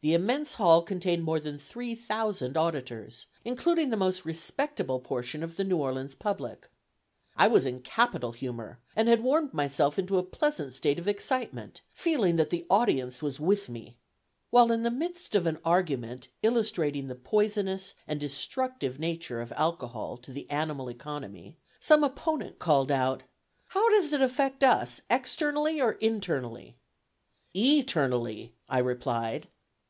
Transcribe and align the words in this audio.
The 0.00 0.14
immense 0.14 0.54
hall 0.54 0.82
contained 0.82 1.24
more 1.24 1.40
than 1.40 1.58
three 1.58 1.96
thousand 1.96 2.56
auditors, 2.56 3.26
including 3.44 3.90
the 3.90 3.96
most 3.96 4.24
respectable 4.24 5.00
portion 5.00 5.42
of 5.42 5.56
the 5.56 5.64
New 5.64 5.76
Orleans 5.78 6.14
public. 6.14 6.68
I 7.36 7.48
was 7.48 7.66
in 7.66 7.80
capital 7.80 8.30
humor, 8.30 8.78
and 8.94 9.08
had 9.08 9.24
warmed 9.24 9.52
myself 9.52 9.98
into 9.98 10.16
a 10.16 10.22
pleasant 10.22 10.72
state 10.72 11.00
of 11.00 11.08
excitement, 11.08 11.80
feeling 11.90 12.36
that 12.36 12.50
the 12.50 12.64
audience 12.70 13.20
was 13.22 13.40
with 13.40 13.68
me. 13.68 13.96
While 14.50 14.70
in 14.70 14.84
the 14.84 14.92
midst 14.92 15.34
of 15.34 15.46
an 15.48 15.58
argument 15.64 16.28
illustrating 16.44 17.08
the 17.08 17.16
poisonous 17.16 17.96
and 18.06 18.20
destructive 18.20 19.00
nature 19.00 19.40
of 19.40 19.50
alcohol 19.56 20.16
to 20.18 20.30
the 20.30 20.48
animal 20.48 20.88
economy, 20.88 21.56
some 21.80 22.04
opponent 22.04 22.60
called 22.60 22.92
out, 22.92 23.24
"How 23.66 23.88
does 23.90 24.12
it 24.12 24.20
affect 24.20 24.62
us, 24.62 25.00
externally 25.10 25.82
or 25.82 25.94
internally?" 25.94 26.76
"E 27.52 27.82
ternally," 27.82 28.52
I 28.68 28.78
replied. 28.78 29.48